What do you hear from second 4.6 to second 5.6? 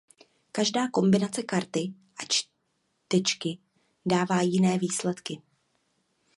výsledky.